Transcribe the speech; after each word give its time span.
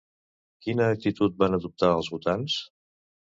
Quina 0.67 0.87
actitud 0.93 1.37
van 1.43 1.59
adoptar 1.59 1.91
els 1.99 2.11
votants? 2.15 2.57